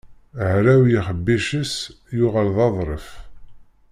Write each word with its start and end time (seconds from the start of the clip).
Hraw 0.53 0.83
yixebbic-is 0.91 1.73
yuɣal 2.17 2.49
d 2.55 2.57
aḍṛef. 2.65 3.07